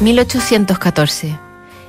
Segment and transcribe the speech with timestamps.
[0.00, 1.38] 1814.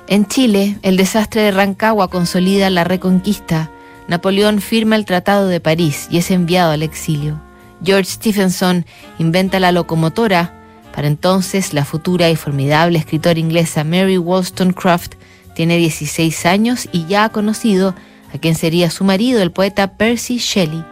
[0.08, 3.72] En Chile, el desastre de Rancagua consolida la reconquista.
[4.08, 7.42] Napoleón firma el Tratado de París y es enviado al exilio.
[7.84, 8.86] George Stephenson
[9.18, 10.54] inventa la locomotora.
[10.94, 15.16] Para entonces, la futura y formidable escritora inglesa Mary Wollstonecraft
[15.56, 17.96] tiene 16 años y ya ha conocido
[18.34, 20.86] a quien sería su marido, el poeta Percy Shelley.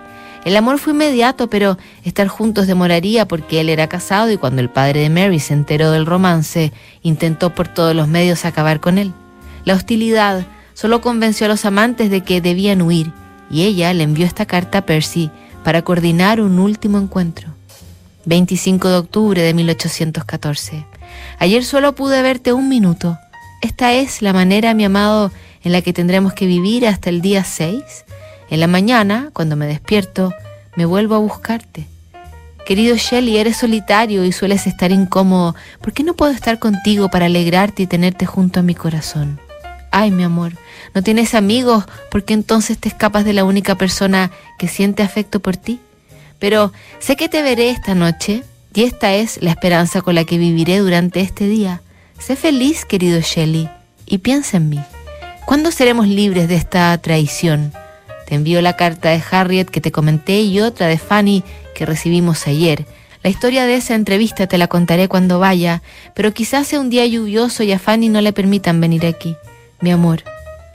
[0.46, 4.70] El amor fue inmediato, pero estar juntos demoraría porque él era casado y cuando el
[4.70, 9.14] padre de Mary se enteró del romance, intentó por todos los medios acabar con él.
[9.64, 13.12] La hostilidad solo convenció a los amantes de que debían huir
[13.50, 15.32] y ella le envió esta carta a Percy
[15.64, 17.54] para coordinar un último encuentro.
[18.26, 20.86] 25 de octubre de 1814.
[21.40, 23.18] Ayer solo pude verte un minuto.
[23.62, 25.32] Esta es la manera, mi amado,
[25.64, 27.82] en la que tendremos que vivir hasta el día 6.
[28.50, 30.34] En la mañana, cuando me despierto,
[30.76, 31.88] me vuelvo a buscarte.
[32.66, 35.56] Querido Shelley, eres solitario y sueles estar incómodo.
[35.82, 39.40] ¿Por qué no puedo estar contigo para alegrarte y tenerte junto a mi corazón?
[39.92, 40.54] Ay, mi amor,
[40.96, 41.84] ¿no tienes amigos?
[42.10, 45.80] ¿Por qué entonces te escapas de la única persona que siente afecto por ti?
[46.40, 50.38] Pero sé que te veré esta noche y esta es la esperanza con la que
[50.38, 51.82] viviré durante este día.
[52.18, 53.70] Sé feliz, querido Shelley,
[54.06, 54.80] y piensa en mí.
[55.46, 57.74] ¿Cuándo seremos libres de esta traición?
[58.28, 61.44] Te envío la carta de Harriet que te comenté y otra de Fanny
[61.76, 62.86] que recibimos ayer.
[63.24, 65.82] La historia de esa entrevista te la contaré cuando vaya,
[66.14, 69.38] pero quizás sea un día lluvioso y a Fanny no le permitan venir aquí.
[69.80, 70.24] Mi amor,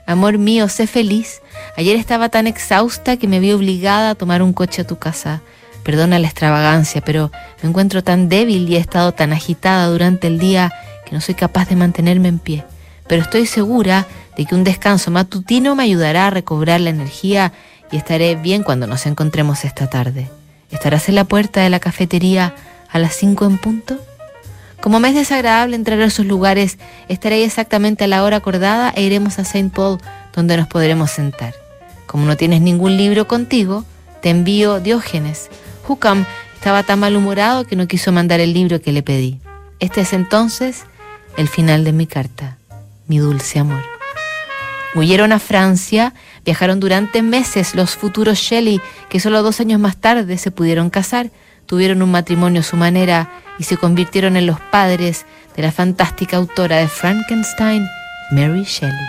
[0.07, 1.41] amor mío, sé feliz.
[1.77, 5.41] Ayer estaba tan exhausta que me vi obligada a tomar un coche a tu casa.
[5.83, 10.39] Perdona la extravagancia, pero me encuentro tan débil y he estado tan agitada durante el
[10.39, 10.71] día
[11.05, 12.63] que no soy capaz de mantenerme en pie.
[13.07, 14.05] Pero estoy segura
[14.45, 17.53] que un descanso matutino me ayudará a recobrar la energía
[17.91, 20.29] y estaré bien cuando nos encontremos esta tarde.
[20.71, 22.53] ¿Estarás en la puerta de la cafetería
[22.89, 23.97] a las 5 en punto?
[24.81, 26.77] Como me es desagradable entrar a esos lugares,
[27.09, 29.99] estaré exactamente a la hora acordada e iremos a Saint Paul,
[30.33, 31.53] donde nos podremos sentar.
[32.05, 33.83] Como no tienes ningún libro contigo,
[34.21, 35.49] te envío Diógenes.
[35.87, 36.25] Hukam
[36.55, 39.39] estaba tan malhumorado que no quiso mandar el libro que le pedí.
[39.79, 40.83] Este es entonces
[41.35, 42.57] el final de mi carta,
[43.07, 43.98] mi dulce amor.
[44.95, 46.13] Huyeron a Francia,
[46.45, 51.29] viajaron durante meses los futuros Shelley, que solo dos años más tarde se pudieron casar,
[51.65, 53.29] tuvieron un matrimonio a su manera
[53.59, 57.85] y se convirtieron en los padres de la fantástica autora de Frankenstein,
[58.31, 59.07] Mary Shelley.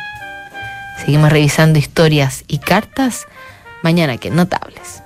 [0.98, 3.26] Seguimos revisando historias y cartas
[3.82, 4.98] mañana que notables.